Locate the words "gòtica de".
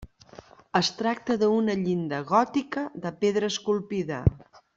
2.33-3.13